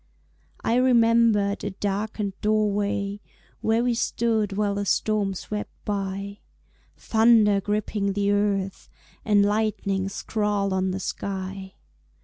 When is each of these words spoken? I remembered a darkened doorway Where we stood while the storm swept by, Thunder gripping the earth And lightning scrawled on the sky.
I 0.63 0.77
remembered 0.77 1.63
a 1.63 1.69
darkened 1.69 2.33
doorway 2.41 3.21
Where 3.61 3.83
we 3.83 3.93
stood 3.93 4.53
while 4.53 4.73
the 4.73 4.83
storm 4.87 5.35
swept 5.35 5.69
by, 5.85 6.39
Thunder 6.97 7.61
gripping 7.61 8.13
the 8.13 8.31
earth 8.31 8.89
And 9.23 9.45
lightning 9.45 10.09
scrawled 10.09 10.73
on 10.73 10.89
the 10.89 10.99
sky. 10.99 11.75